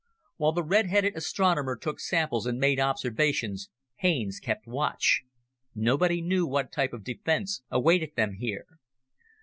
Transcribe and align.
While 0.37 0.53
the 0.53 0.63
redheaded 0.63 1.15
astronomer 1.15 1.75
took 1.77 1.99
samples 1.99 2.47
and 2.47 2.57
made 2.57 2.79
observations, 2.79 3.69
Haines 3.97 4.39
kept 4.39 4.65
watch. 4.65 5.21
Nobody 5.75 6.21
knew 6.23 6.47
what 6.47 6.71
type 6.71 6.91
of 6.93 7.03
defense 7.03 7.61
awaited 7.69 8.15
them 8.15 8.33
here. 8.39 8.65